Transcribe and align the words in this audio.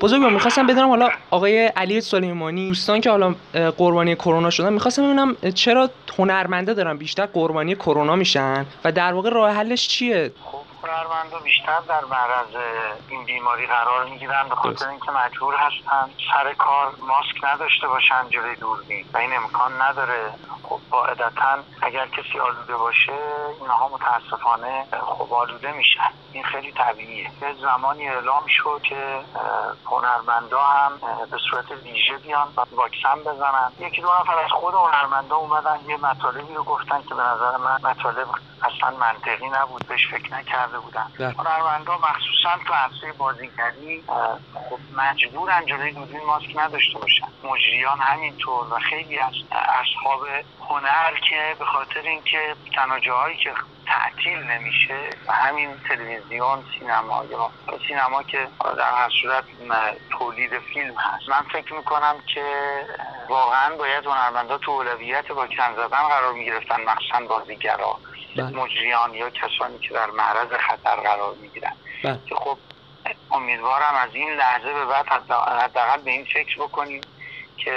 بزرگوار 0.00 0.30
می‌خواستم 0.30 0.66
بدونم 0.66 0.88
حالا 0.88 1.08
آقای 1.30 1.66
علی 1.66 2.00
سلیمانی 2.00 2.68
دوستان 2.68 3.00
که 3.00 3.10
حالا 3.10 3.34
قربانی 3.52 4.14
کرونا 4.14 4.50
شدن 4.50 4.72
می‌خواستم 4.72 5.02
ببینم 5.02 5.52
چرا 5.54 5.90
هنرمنده 6.18 6.74
دارن 6.74 6.96
بیشتر 6.96 7.26
قربانی 7.26 7.74
کرونا 7.74 8.16
میشن 8.16 8.66
و 8.84 8.92
در 8.92 9.12
واقع 9.12 9.30
راه 9.30 9.50
حلش 9.50 9.88
چیه؟ 9.88 10.32
خب 10.44 10.58
هنرمندا 10.82 11.38
بیشتر 11.44 11.80
در 11.88 12.04
معرض 12.10 12.62
این 13.08 13.24
بیماری 13.24 13.66
قرار 13.66 14.04
می‌گیرن 14.04 14.48
به 14.48 14.54
خاطر 14.54 14.88
اینکه 14.88 15.10
مجبور 15.10 15.54
هستن 15.54 16.10
سر 16.32 16.52
کار 16.52 16.86
ماسک 16.86 17.44
نداشته 17.54 17.88
باشن 17.88 18.28
جلوی 18.30 18.56
دوربین 18.56 19.04
و 19.14 19.18
این 19.18 19.32
امکان 19.32 19.82
نداره. 19.82 20.30
خب 20.62 20.80
قاعدتا 20.90 21.58
اگر 21.82 22.06
کسی 22.06 22.38
آلوده 22.38 22.76
باشه 22.76 23.12
اینها 23.60 23.88
متاسفانه 23.88 24.84
خب 25.00 25.32
آلوده 25.32 25.72
میشن. 25.72 26.10
این 26.32 26.44
خیلی 26.44 26.72
طبیعیه. 26.72 27.30
یه 27.42 27.54
زمانی 27.60 28.08
اعلام 28.08 28.46
شد 28.46 28.80
که 28.82 29.20
هنرمندا 29.86 30.60
هم 30.60 30.92
به 31.30 31.38
صورت 31.50 31.70
ویژه 31.70 32.18
بیان 32.18 32.48
و 32.56 32.64
واکسن 32.72 33.20
بزنن. 33.20 33.72
یکی 33.78 34.02
دو 34.02 34.08
نفر 34.20 34.38
از 34.38 34.50
خود 34.50 34.74
هنرمندا 34.74 35.36
اومدن 35.36 35.78
یه 35.88 35.96
مطالبی 35.96 36.54
رو 36.54 36.64
گفتن 36.64 37.02
که 37.02 37.14
به 37.14 37.22
نظر 37.22 37.56
من 37.56 37.90
مطالب 37.90 38.28
اصلا 38.62 38.96
منطقی 38.96 39.48
نبود 39.48 39.88
بهش 39.88 40.08
فکر 40.10 40.34
نکرده 40.34 40.78
بودن. 40.78 41.12
هنرمندا 41.18 41.98
مخصوصا 41.98 42.50
تو 42.66 42.74
عرصه 42.74 43.12
بازیگری 43.18 44.04
خب 44.54 44.78
مجبورن 44.96 45.66
جلوی 45.66 45.92
دوربین 45.92 46.26
ماسک 46.26 46.56
نداشته 46.56 46.98
باشن. 46.98 47.26
مجریان 47.44 47.98
همینطور 47.98 48.66
و 48.74 48.78
خیلی 48.90 49.18
از 49.18 49.34
اصحاب 49.52 50.20
هنر 50.68 51.14
که 51.30 51.56
به 51.58 51.64
خاطر 51.64 52.00
اینکه 52.00 52.56
تنها 52.76 52.98
جاهایی 53.00 53.36
که 53.36 53.52
تعطیل 53.90 54.38
نمیشه 54.38 55.10
و 55.26 55.32
همین 55.32 55.80
تلویزیون 55.88 56.64
سینما 56.78 57.24
یا 57.24 57.50
سینما 57.88 58.22
که 58.22 58.48
در 58.78 58.94
هر 58.94 59.08
صورت 59.22 59.44
تولید 60.18 60.58
فیلم 60.58 60.94
هست. 60.98 61.28
من 61.28 61.42
فکر 61.52 61.74
می‌کنم 61.74 62.16
که 62.34 62.44
واقعا 63.28 63.76
باید 63.76 64.06
هنرمندا 64.06 64.58
تو 64.58 64.70
اولویت 64.70 65.30
واکسن 65.30 65.74
زدن 65.76 66.02
قرار 66.08 66.32
می‌گرفتن 66.32 66.80
مخصوصا 66.80 67.20
بازیگرا 67.28 67.98
مجریان 68.36 69.14
یا 69.14 69.30
کسانی 69.30 69.78
که 69.78 69.94
در 69.94 70.10
معرض 70.10 70.48
خطر 70.52 70.96
قرار 70.96 71.34
می‌گیرن. 71.34 71.76
که 72.02 72.34
خب 72.34 72.58
امیدوارم 73.30 73.94
از 73.94 74.14
این 74.14 74.30
لحظه 74.30 74.72
به 74.72 74.84
بعد 74.84 75.06
حداقل 75.08 76.02
به 76.04 76.10
این 76.10 76.24
فکر 76.24 76.58
بکنیم. 76.60 77.00
که 77.64 77.72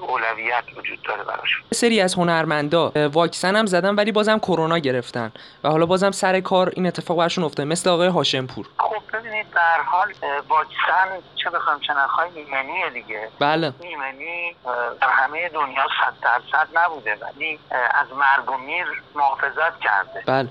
اولویت 0.00 0.64
وجود 0.76 1.02
داره 1.02 1.24
براشون 1.24 1.64
سری 1.72 2.00
از 2.00 2.14
هنرمندا 2.14 2.92
واکسن 3.12 3.56
هم 3.56 3.66
زدن 3.66 3.94
ولی 3.94 4.12
بازم 4.12 4.38
کرونا 4.38 4.78
گرفتن. 4.78 5.32
و 5.64 5.68
حالا 5.68 5.86
بازم 5.86 6.10
سر 6.10 6.40
کار 6.40 6.72
این 6.76 6.86
اتفاق 6.86 7.18
برشون 7.18 7.44
افتاده 7.44 7.68
مثل 7.68 7.90
آقای 7.90 8.08
هاشمپور. 8.08 8.66
خب 8.78 9.02
ببینید 9.12 9.50
در 9.50 9.80
حال 9.86 10.14
واکسن 10.48 11.22
چه 11.44 11.50
بخوام 11.50 11.80
چه 11.80 11.94
نخواهی 11.94 12.38
ایمنیه 12.38 12.90
دیگه. 12.90 13.28
بله. 13.38 13.72
ایمنی 13.80 14.56
در 15.00 15.08
همه 15.08 15.48
دنیا 15.48 15.86
صد 16.00 16.14
درصد 16.22 16.68
نبوده 16.74 17.16
ولی 17.20 17.58
از 17.70 18.06
مرگ 18.12 18.50
و 18.50 18.56
میر 18.56 18.86
محافظت 19.14 19.80
کرده. 19.80 20.22
بله. 20.26 20.48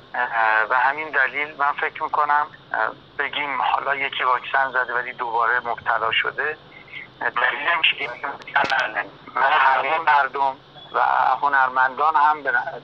و 0.69 0.79
همین 0.79 1.09
دلیل 1.09 1.47
من 1.57 1.71
فکر 1.81 2.03
می‌کنم 2.03 2.47
بگیم 3.19 3.61
حالا 3.61 3.95
یکی 3.95 4.23
واکسن 4.23 4.71
زده 4.71 4.94
ولی 4.94 5.13
دوباره 5.13 5.59
مبتلا 5.59 6.11
شده. 6.11 6.57
دلیل 7.19 7.78
میشه 7.78 8.09
همه 9.36 10.00
مردم 10.00 10.56
و 10.94 11.00
هنرمندان 11.42 12.16
هم 12.16 12.38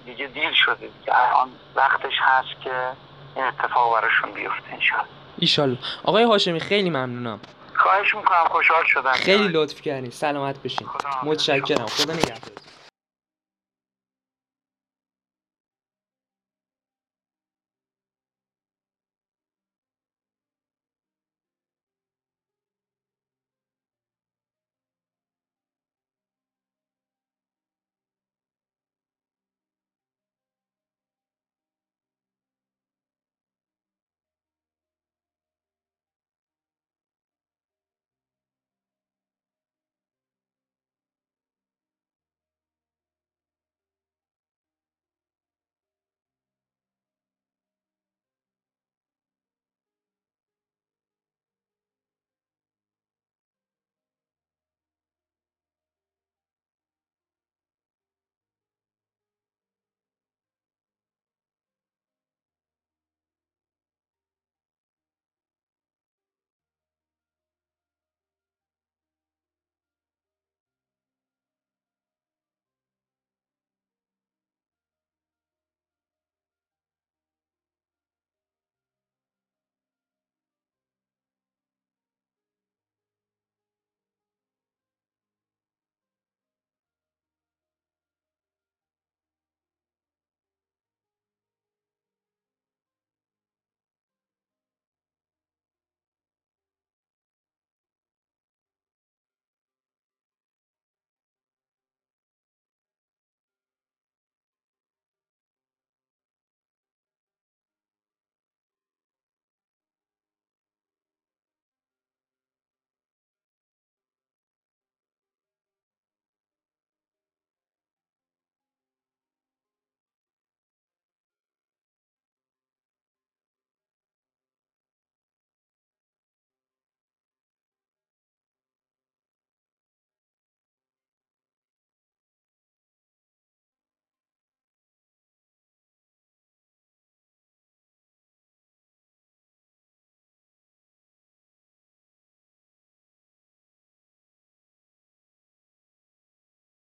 دیگه 0.06 0.28
دیر 0.28 0.54
شده 0.54 0.76
دیگه. 0.76 1.14
الان 1.14 1.50
وقتش 1.76 2.14
هست 2.22 2.62
که 2.64 2.92
این 3.36 3.46
اتفاق 3.46 3.94
براشون 3.94 4.32
بیفته 4.32 4.74
انشالله 4.74 5.06
ایشالله. 5.38 5.78
آقای 6.04 6.24
هاشمی 6.24 6.60
خیلی 6.60 6.90
ممنونم. 6.90 7.40
خواهش 7.76 8.16
می‌کنم 8.16 8.46
خوشحال 8.50 8.84
شدم. 8.86 9.12
خیلی 9.12 9.48
لطف 9.48 9.82
کردین. 9.82 10.12
سلامت 10.12 10.64
بشین. 10.64 10.90
متشکرم. 11.24 11.86
خدا 11.86 12.14
نگهدار. 12.14 12.52